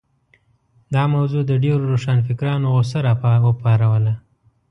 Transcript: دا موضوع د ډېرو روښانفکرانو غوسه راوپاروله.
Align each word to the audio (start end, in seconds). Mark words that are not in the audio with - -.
دا 0.93 1.03
موضوع 1.15 1.43
د 1.47 1.51
ډېرو 1.63 1.83
روښانفکرانو 1.93 2.67
غوسه 2.73 2.99
راوپاروله. 3.05 4.13